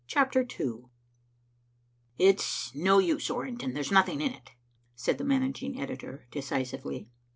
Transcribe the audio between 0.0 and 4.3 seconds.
CHAPTER II "It's no use, Orrington, there's nothing